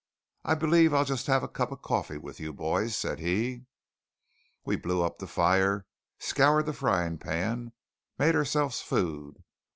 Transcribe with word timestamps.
"I 0.43 0.55
believe 0.55 0.95
I'll 0.95 1.05
just 1.05 1.27
have 1.27 1.43
a 1.43 1.47
cup 1.47 1.71
of 1.71 1.83
coffee 1.83 2.17
with 2.17 2.39
you 2.39 2.53
boys," 2.53 2.97
said 2.97 3.19
he. 3.19 3.65
We 4.65 4.75
blew 4.75 5.03
up 5.03 5.19
the 5.19 5.27
fire, 5.27 5.85
scoured 6.17 6.65
the 6.65 6.73
frying 6.73 7.19
pan, 7.19 7.73
made 8.17 8.33
ourselves 8.35 8.81
food. 8.81 9.43